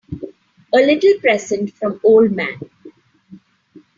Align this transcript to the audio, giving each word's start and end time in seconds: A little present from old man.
A 0.73 0.77
little 0.77 1.13
present 1.21 1.73
from 1.75 2.01
old 2.03 2.31
man. 2.31 2.59